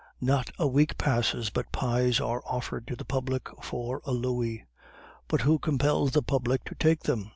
Not 0.19 0.49
a 0.57 0.67
week 0.67 0.97
passes 0.97 1.51
but 1.51 1.71
pies 1.71 2.19
are 2.19 2.41
offered 2.47 2.87
to 2.87 2.95
the 2.95 3.05
public 3.05 3.47
for 3.63 4.01
a 4.03 4.11
louis. 4.11 4.65
But 5.27 5.41
who 5.41 5.59
compels 5.59 6.13
the 6.13 6.23
public 6.23 6.63
to 6.63 6.73
take 6.73 7.03
them? 7.03 7.29